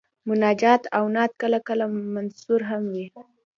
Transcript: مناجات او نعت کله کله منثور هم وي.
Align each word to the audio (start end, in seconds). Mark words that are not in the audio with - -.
مناجات 0.29 0.81
او 0.97 1.03
نعت 1.15 1.31
کله 1.41 1.59
کله 1.67 1.85
منثور 2.15 2.61
هم 2.69 2.83
وي. 2.93 3.05